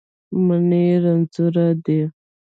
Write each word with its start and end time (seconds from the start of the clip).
منی 0.45 0.85
رنځور 1.03 1.55
دی 1.85 1.99